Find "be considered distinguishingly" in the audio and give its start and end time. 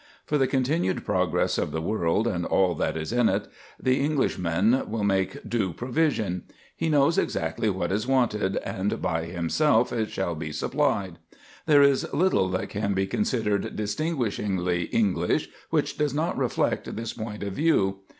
12.95-14.85